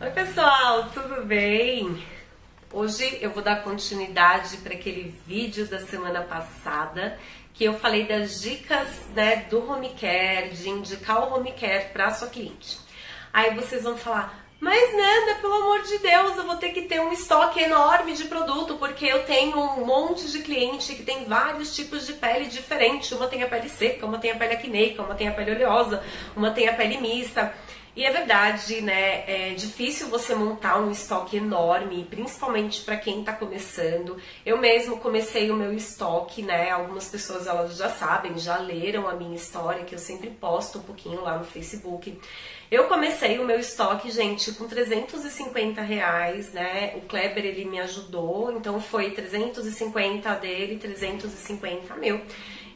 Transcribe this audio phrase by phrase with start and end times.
[0.00, 2.00] Oi pessoal, tudo bem?
[2.72, 7.18] Hoje eu vou dar continuidade para aquele vídeo da semana passada
[7.52, 12.12] que eu falei das dicas né, do home care, de indicar o home care para
[12.12, 12.78] sua cliente.
[13.32, 17.00] Aí vocês vão falar, mas Nanda, pelo amor de Deus, eu vou ter que ter
[17.00, 21.76] um estoque enorme de produto, porque eu tenho um monte de cliente que tem vários
[21.76, 23.12] tipos de pele diferentes.
[23.12, 26.02] Uma tem a pele seca, uma tem a pele acneica, uma tem a pele oleosa,
[26.36, 27.54] uma tem a pele mista.
[27.98, 29.24] E é verdade, né?
[29.26, 34.16] É difícil você montar um estoque enorme, principalmente para quem está começando.
[34.46, 36.70] Eu mesmo comecei o meu estoque, né?
[36.70, 40.82] Algumas pessoas elas já sabem, já leram a minha história, que eu sempre posto um
[40.82, 42.16] pouquinho lá no Facebook.
[42.70, 46.94] Eu comecei o meu estoque, gente, com 350 reais, né?
[46.98, 52.20] O Kleber ele me ajudou, então foi 350 dele, 350 meu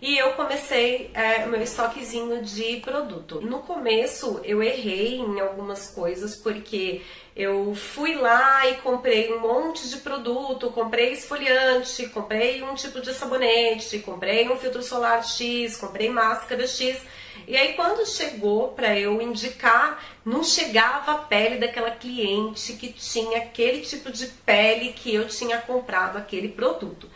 [0.02, 3.40] e eu comecei é, meu estoquezinho de produto.
[3.40, 7.02] No começo eu errei em algumas coisas porque
[7.36, 13.14] eu fui lá e comprei um monte de produto, comprei esfoliante, comprei um tipo de
[13.14, 17.00] sabonete, comprei um filtro solar X, comprei máscara X.
[17.46, 23.38] E aí quando chegou para eu indicar, não chegava a pele daquela cliente que tinha
[23.38, 27.08] aquele tipo de pele que eu tinha comprado aquele produto.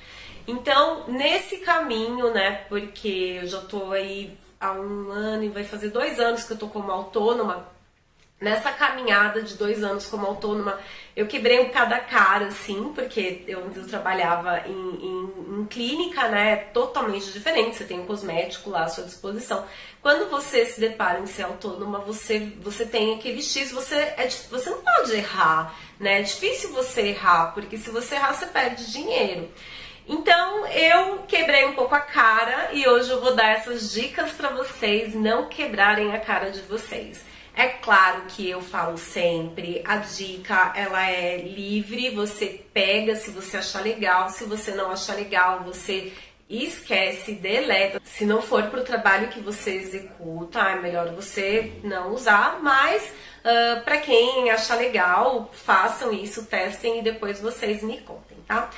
[0.47, 5.91] Então, nesse caminho, né, porque eu já tô aí há um ano e vai fazer
[5.91, 7.66] dois anos que eu tô como autônoma,
[8.41, 10.78] nessa caminhada de dois anos como autônoma,
[11.14, 16.56] eu quebrei um cada cara, assim, porque eu eu trabalhava em, em, em, clínica, né,
[16.56, 19.64] totalmente diferente, você tem um cosmético lá à sua disposição.
[20.02, 24.70] Quando você se depara em ser autônoma, você, você tem aquele X, você, é, você
[24.70, 29.50] não pode errar, né, é difícil você errar, porque se você errar, você perde dinheiro.
[30.08, 34.50] Então eu quebrei um pouco a cara e hoje eu vou dar essas dicas para
[34.50, 37.24] vocês não quebrarem a cara de vocês.
[37.54, 43.56] É claro que eu falo sempre, a dica ela é livre, você pega se você
[43.56, 46.12] achar legal, se você não achar legal, você
[46.48, 48.00] esquece, deleta.
[48.05, 53.02] Se não for para o trabalho que você executa, é melhor você não usar, mas
[53.05, 58.70] uh, para quem achar legal, façam isso, testem e depois vocês me contem, tá?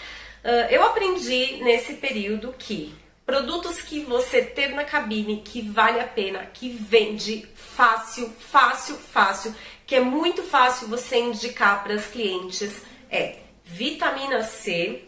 [0.44, 2.94] Uh, eu aprendi nesse período que
[3.26, 9.54] produtos que você ter na cabine que vale a pena, que vende fácil, fácil, fácil,
[9.86, 15.04] que é muito fácil você indicar para as clientes é vitamina C,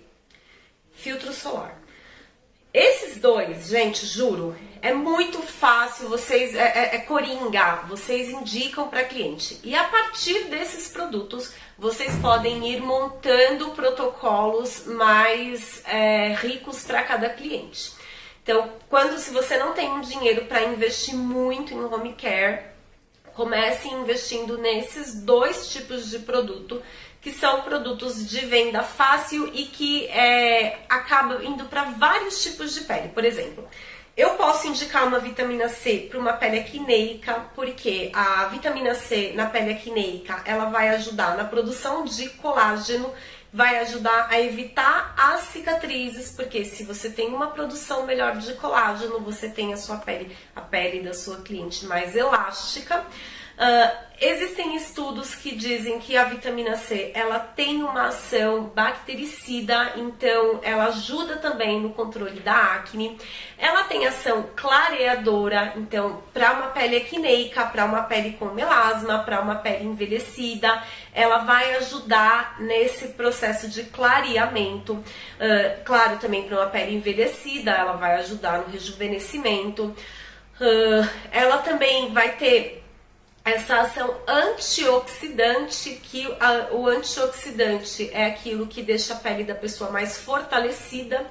[0.92, 1.80] filtro solar.
[2.72, 9.04] Esses dois, gente, juro, é muito fácil, vocês é, é, é coringa, vocês indicam para
[9.04, 9.60] cliente.
[9.62, 17.28] E a partir desses produtos, vocês podem ir montando protocolos mais é, ricos para cada
[17.30, 17.92] cliente.
[18.42, 22.64] Então, quando se você não tem dinheiro para investir muito em home care,
[23.34, 26.82] comece investindo nesses dois tipos de produto
[27.20, 32.80] que são produtos de venda fácil e que é, acabam indo para vários tipos de
[32.82, 33.08] pele.
[33.08, 33.68] Por exemplo,
[34.20, 39.47] eu posso indicar uma vitamina C para uma pele acneica, porque a vitamina C na
[39.47, 43.10] pele acneica ela vai ajudar na produção de colágeno,
[43.50, 49.20] vai ajudar a evitar as cicatrizes, porque se você tem uma produção melhor de colágeno,
[49.20, 53.03] você tem a sua pele, a pele da sua cliente mais elástica.
[53.60, 60.60] Uh, existem estudos que dizem que a vitamina C ela tem uma ação bactericida, então
[60.62, 63.19] ela ajuda também no controle da acne.
[63.59, 69.43] Ela tem ação clareadora, então para uma pele acneica, para uma pele com melasma, para
[69.43, 70.82] uma pele envelhecida,
[71.12, 74.94] ela vai ajudar nesse processo de clareamento.
[74.94, 79.94] Uh, claro, também para uma pele envelhecida, ela vai ajudar no rejuvenescimento.
[80.59, 82.79] Uh, ela também vai ter
[83.45, 89.91] essa ação antioxidante, que a, o antioxidante é aquilo que deixa a pele da pessoa
[89.91, 91.27] mais fortalecida.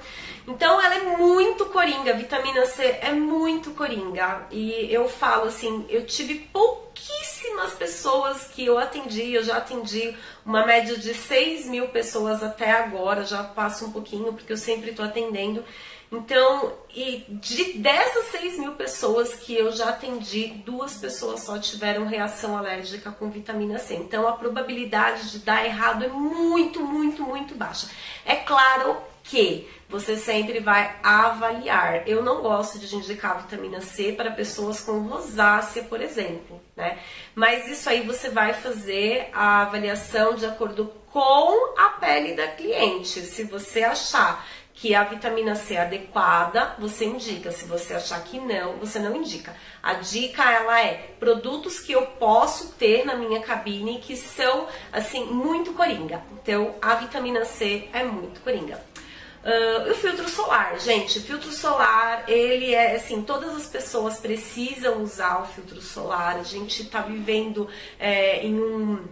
[0.46, 4.46] Então ela é muito coringa, vitamina C é muito coringa.
[4.50, 10.66] E eu falo assim, eu tive pouquíssimas pessoas que eu atendi, eu já atendi uma
[10.66, 15.04] média de 6 mil pessoas até agora, já passo um pouquinho, porque eu sempre estou
[15.04, 15.64] atendendo.
[16.12, 22.04] Então, e de dessas 6 mil pessoas que eu já atendi, duas pessoas só tiveram
[22.04, 23.94] reação alérgica com vitamina C.
[23.94, 27.88] Então, a probabilidade de dar errado é muito, muito, muito baixa.
[28.26, 32.08] É claro que você sempre vai avaliar.
[32.08, 36.98] Eu não gosto de indicar vitamina C para pessoas com rosácea, por exemplo, né?
[37.34, 43.20] Mas isso aí você vai fazer a avaliação de acordo com a pele da cliente.
[43.20, 44.46] Se você achar
[44.80, 47.52] que a vitamina C é adequada, você indica.
[47.52, 49.54] Se você achar que não, você não indica.
[49.82, 55.26] A dica ela é produtos que eu posso ter na minha cabine que são assim
[55.26, 56.22] muito coringa.
[56.32, 58.82] Então a vitamina C é muito coringa.
[59.44, 65.02] Uh, o filtro solar, gente, o filtro solar, ele é assim, todas as pessoas precisam
[65.02, 66.36] usar o filtro solar.
[66.36, 67.68] A gente tá vivendo
[67.98, 69.04] é, em um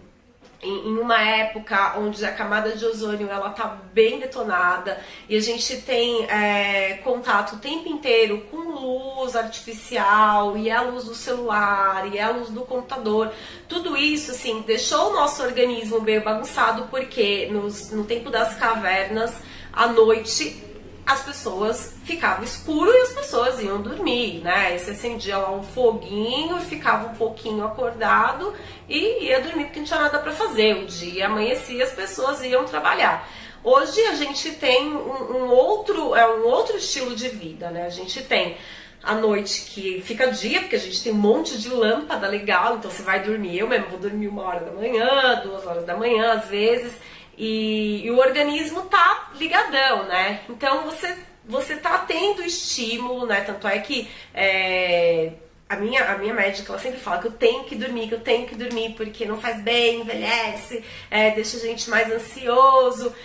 [0.61, 5.81] em, uma época onde a camada de ozônio ela tá bem detonada e a gente
[5.81, 12.19] tem é, contato o tempo inteiro com luz artificial e a luz do celular e
[12.19, 13.31] a luz do computador
[13.67, 19.33] tudo isso assim deixou o nosso organismo meio bagunçado porque nos, no tempo das cavernas
[19.71, 20.68] à noite
[21.09, 24.75] as pessoas ficavam escuro e as pessoas iam dormir, né?
[24.75, 28.53] E você acendia lá um foguinho, ficava um pouquinho acordado
[28.87, 30.83] e ia dormir porque não tinha nada para fazer.
[30.83, 33.27] O dia amanhecia, as pessoas iam trabalhar.
[33.63, 37.87] Hoje a gente tem um, um, outro, é um outro estilo de vida, né?
[37.87, 38.55] A gente tem
[39.01, 42.91] a noite que fica dia, porque a gente tem um monte de lâmpada legal, então
[42.91, 46.33] você vai dormir, eu mesmo vou dormir uma hora da manhã, duas horas da manhã
[46.33, 46.93] às vezes,
[47.39, 50.41] e, e o organismo tá ligadão, né?
[50.49, 53.39] Então você, você tá tendo estímulo, né?
[53.39, 55.31] Tanto é que é,
[55.69, 58.19] a, minha, a minha médica ela sempre fala que eu tenho que dormir, que eu
[58.19, 63.15] tenho que dormir, porque não faz bem, envelhece, é, deixa a gente mais ansioso.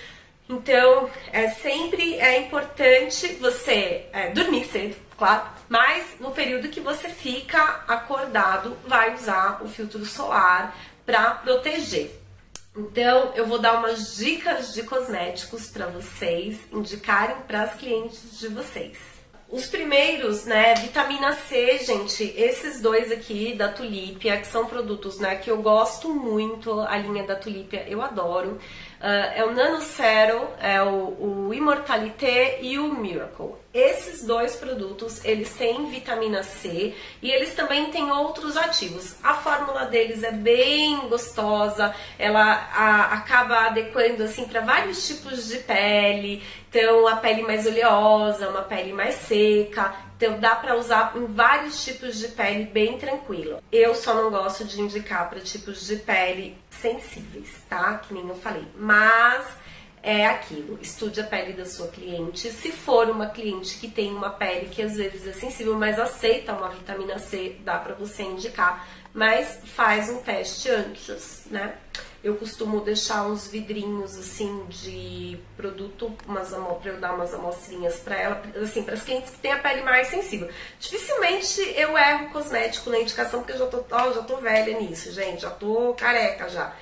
[0.48, 7.08] Então, é sempre é importante você é, dormir cedo, claro, mas no período que você
[7.08, 12.23] fica acordado, vai usar o filtro solar para proteger.
[12.76, 18.48] Então, eu vou dar umas dicas de cosméticos para vocês indicarem para as clientes de
[18.48, 18.98] vocês.
[19.48, 25.36] Os primeiros, né, vitamina C, gente, esses dois aqui da Tulipia, que são produtos, né,
[25.36, 28.58] que eu gosto muito, a linha da Tulipia eu adoro.
[29.04, 29.06] Uh,
[29.36, 29.82] é o Nano
[30.62, 33.50] é o, o Immortalité e o Miracle.
[33.74, 39.16] Esses dois produtos, eles têm vitamina C e eles também têm outros ativos.
[39.22, 45.58] A fórmula deles é bem gostosa, ela a, acaba adequando assim para vários tipos de
[45.58, 46.42] pele.
[46.70, 49.94] Então, a pele mais oleosa, uma pele mais seca.
[50.16, 53.62] Então dá para usar em vários tipos de pele bem tranquilo.
[53.70, 57.98] Eu só não gosto de indicar para tipos de pele sensíveis, tá?
[57.98, 58.66] Que nem eu falei.
[58.76, 59.44] Mas
[60.02, 62.50] é aquilo, estude a pele da sua cliente.
[62.50, 66.52] Se for uma cliente que tem uma pele que às vezes é sensível, mas aceita
[66.52, 71.76] uma vitamina C, dá para você indicar, mas faz um teste antes, né?
[72.22, 78.16] Eu costumo deixar uns vidrinhos assim de produto, umas para eu dar umas amostrinhas para
[78.16, 80.48] ela, assim, para as clientes que têm a pele mais sensível.
[80.80, 85.12] Dificilmente eu erro cosmético na indicação, porque eu já tô, ó, já tô velha nisso,
[85.12, 86.74] gente, já tô careca já.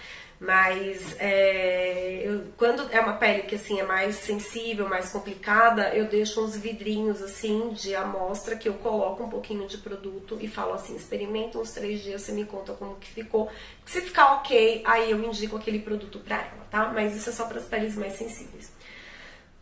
[0.43, 6.07] Mas é, eu, quando é uma pele que assim é mais sensível, mais complicada, eu
[6.07, 10.75] deixo uns vidrinhos assim de amostra que eu coloco um pouquinho de produto e falo
[10.75, 13.49] assim, experimenta uns três dias, você me conta como que ficou.
[13.87, 16.91] Se ficar ok, aí eu indico aquele produto pra ela, tá?
[16.93, 18.73] Mas isso é só para as peles mais sensíveis.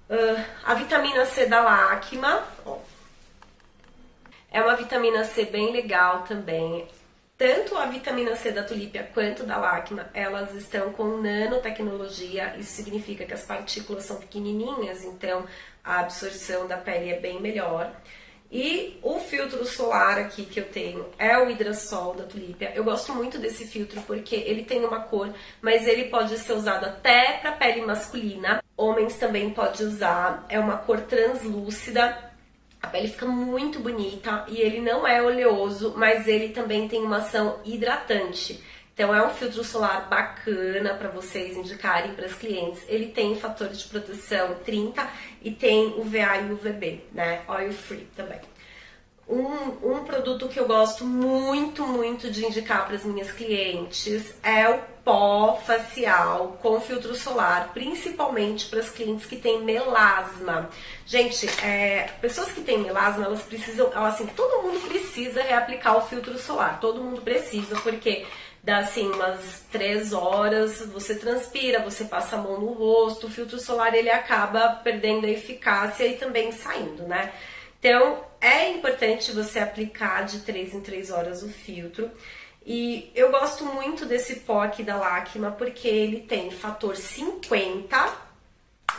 [0.09, 2.79] Uh, a vitamina C da Lacma, ó,
[4.51, 6.89] é uma vitamina C bem legal também
[7.41, 13.25] tanto a vitamina C da tulipia quanto da lacma, elas estão com nanotecnologia, isso significa
[13.25, 15.47] que as partículas são pequenininhas, então
[15.83, 17.95] a absorção da pele é bem melhor.
[18.53, 22.73] E o filtro solar aqui que eu tenho é o hidrasol da tulipia.
[22.75, 25.33] Eu gosto muito desse filtro porque ele tem uma cor,
[25.63, 28.63] mas ele pode ser usado até para pele masculina.
[28.77, 30.45] Homens também pode usar.
[30.47, 32.30] É uma cor translúcida
[32.83, 37.19] a pele fica muito bonita e ele não é oleoso, mas ele também tem uma
[37.19, 38.63] ação hidratante.
[38.95, 42.83] Então é um filtro solar bacana para vocês indicarem para as clientes.
[42.89, 45.09] Ele tem fator de proteção 30
[45.43, 47.43] e tem UVA e UVB, né?
[47.49, 48.41] Oil free também.
[49.31, 54.69] Um, um produto que eu gosto muito, muito de indicar para as minhas clientes é
[54.69, 60.69] o pó facial com filtro solar, principalmente para as clientes que têm melasma.
[61.07, 66.37] Gente, é, pessoas que têm melasma, elas precisam, assim, todo mundo precisa reaplicar o filtro
[66.37, 68.27] solar, todo mundo precisa, porque
[68.65, 73.61] dá assim umas três horas, você transpira, você passa a mão no rosto, o filtro
[73.61, 77.33] solar ele acaba perdendo a eficácia e também saindo, né?
[77.81, 82.11] Então, é importante você aplicar de 3 em 3 horas o filtro.
[82.65, 87.89] E eu gosto muito desse pó aqui da Lacma porque ele tem fator 50,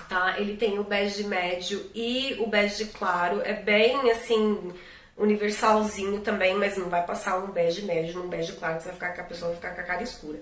[0.10, 0.36] tá?
[0.40, 3.42] Ele tem o bege médio e o bege claro.
[3.46, 4.74] É bem assim
[5.16, 9.22] universalzinho também, mas não vai passar um bege médio num bege claro, você vai ficar,
[9.22, 10.40] a pessoa vai ficar com a cara escura.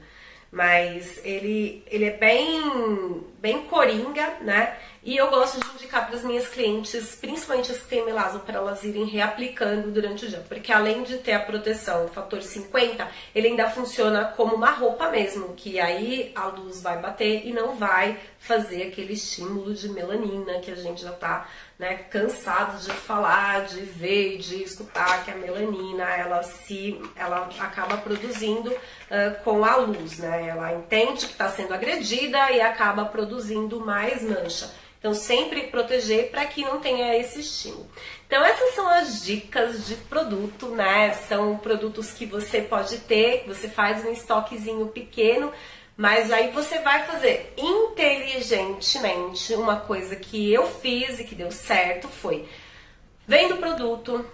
[0.51, 4.77] mas ele, ele é bem, bem coringa, né?
[5.09, 8.59] E eu gosto de indicar para as minhas clientes, principalmente as que têm melasma, para
[8.59, 10.45] elas irem reaplicando durante o dia.
[10.47, 15.09] Porque além de ter a proteção, o fator 50, ele ainda funciona como uma roupa
[15.09, 20.59] mesmo, que aí a luz vai bater e não vai fazer aquele estímulo de melanina
[20.59, 21.49] que a gente já tá
[21.79, 27.97] né, cansado de falar, de ver, de escutar que a melanina ela se ela acaba
[27.97, 30.49] produzindo uh, com a luz, né?
[30.49, 34.69] Ela entende que está sendo agredida e acaba produzindo mais mancha.
[34.99, 37.89] Então, sempre proteger para que não tenha esse estímulo.
[38.27, 41.13] Então, essas são as dicas de produto, né?
[41.13, 45.53] São produtos que você pode ter, você faz um estoquezinho pequeno,
[45.95, 52.07] mas aí você vai fazer inteligentemente uma coisa que eu fiz e que deu certo
[52.07, 52.47] foi
[53.27, 54.25] vendo o produto,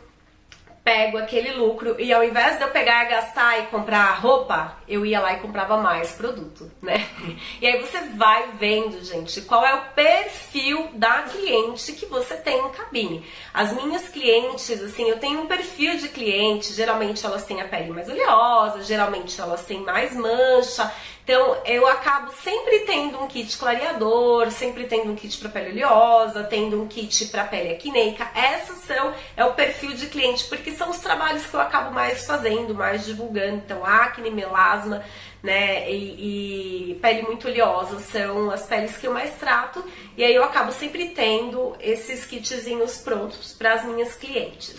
[0.86, 5.20] pego aquele lucro e ao invés de eu pegar, gastar e comprar roupa, eu ia
[5.20, 7.04] lá e comprava mais produto, né?
[7.60, 12.60] E aí você vai vendo, gente, qual é o perfil da cliente que você tem
[12.60, 13.25] em cabine.
[13.54, 17.92] As minhas clientes, assim, eu tenho um perfil de cliente, geralmente elas têm a pele
[17.92, 20.92] mais oleosa, geralmente elas têm mais mancha,
[21.25, 26.44] então, eu acabo sempre tendo um kit clareador, sempre tendo um kit para pele oleosa,
[26.44, 28.29] tendo um kit para pele acneica.
[28.36, 32.27] Essas são é o perfil de cliente, porque são os trabalhos que eu acabo mais
[32.27, 33.55] fazendo, mais divulgando.
[33.55, 35.03] Então, acne, melasma,
[35.41, 39.84] né, e, e pele muito oleosa são as peles que eu mais trato.
[40.15, 44.75] E aí eu acabo sempre tendo esses kitzinhos prontos para as minhas clientes.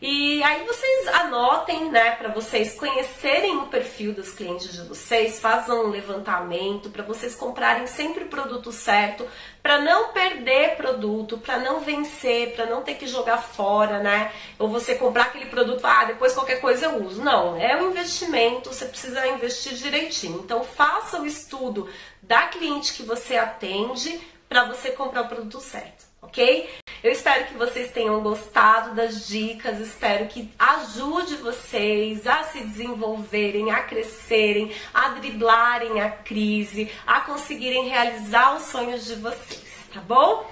[0.00, 5.86] E aí vocês anotem, né, para vocês conhecerem o perfil dos clientes de vocês, façam
[5.86, 9.26] um levantamento para vocês comprarem sempre o produto certo,
[9.60, 14.32] para não perder produto, para não vencer, para não ter que jogar fora, né?
[14.56, 17.20] Ou você comprar aquele produto, ah, depois qualquer coisa eu uso.
[17.20, 20.42] Não, é um investimento, você precisa investir direitinho.
[20.44, 21.88] Então faça o estudo
[22.22, 26.68] da cliente que você atende para você comprar o produto certo, ok?
[27.02, 33.70] Eu espero que vocês tenham gostado das dicas, espero que ajude vocês a se desenvolverem,
[33.70, 40.50] a crescerem, a driblarem a crise, a conseguirem realizar os sonhos de vocês, tá bom?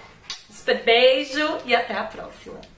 [0.49, 2.75] Super beijo e até a próxima!